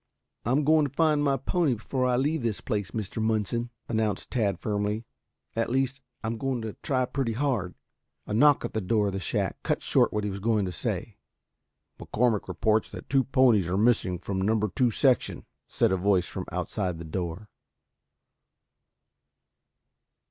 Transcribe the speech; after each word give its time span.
"I'm 0.45 0.63
going 0.63 0.87
to 0.87 0.93
find 0.95 1.23
my 1.23 1.37
pony 1.37 1.75
before 1.75 2.07
I 2.07 2.15
leave 2.15 2.41
this 2.41 2.59
place, 2.59 2.89
Mr. 2.89 3.21
Munson," 3.21 3.69
announced 3.87 4.31
Tad 4.31 4.57
firmly. 4.57 5.05
"At 5.55 5.69
least 5.69 6.01
I 6.23 6.27
am 6.29 6.39
going 6.39 6.63
to 6.63 6.73
try 6.81 7.05
pretty 7.05 7.33
hard" 7.33 7.75
A 8.25 8.33
knock 8.33 8.65
on 8.65 8.71
the 8.73 8.81
door 8.81 9.05
of 9.05 9.13
the 9.13 9.19
shack 9.19 9.61
cut 9.61 9.83
short 9.83 10.11
what 10.11 10.23
he 10.23 10.31
was 10.31 10.39
going 10.39 10.65
to 10.65 10.71
say. 10.71 11.17
"McCormick 11.99 12.47
reports 12.47 12.89
that 12.89 13.11
two 13.11 13.23
ponies 13.25 13.67
are 13.67 13.77
missing 13.77 14.17
from 14.17 14.41
number 14.41 14.69
two 14.75 14.89
section," 14.89 15.45
said 15.67 15.91
a 15.91 15.97
voice 15.97 16.35
outside 16.51 16.97
the 16.97 17.03
door. 17.05 17.47